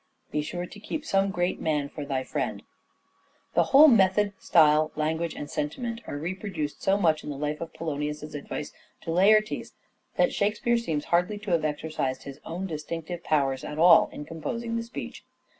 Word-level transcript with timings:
"Be 0.31 0.41
sure 0.41 0.65
to 0.65 0.79
keep 0.79 1.05
some 1.05 1.29
great 1.29 1.61
man 1.61 1.87
for 1.87 2.05
thy 2.05 2.23
friend." 2.23 2.63
The 3.53 3.65
whole 3.65 3.87
method, 3.87 4.33
style, 4.39 4.91
language 4.95 5.35
and 5.35 5.47
sentiment 5.47 6.01
are 6.07 6.17
reproduced 6.17 6.81
so 6.81 6.97
much 6.97 7.21
to 7.21 7.27
the 7.27 7.35
life 7.35 7.61
in 7.61 7.67
Polonius's 7.67 8.33
advice 8.33 8.73
to 9.01 9.11
Laertes 9.11 9.73
that 10.15 10.33
Shakespeare 10.33 10.77
seems 10.79 11.05
hardly 11.05 11.37
to 11.37 11.51
have 11.51 11.63
exercised 11.63 12.23
his 12.23 12.39
own 12.45 12.65
distinctive 12.65 13.23
powers 13.23 13.63
at 13.63 13.77
all 13.77 14.09
in 14.11 14.25
composing 14.25 14.75
the 14.75 14.81
speech. 14.81 15.23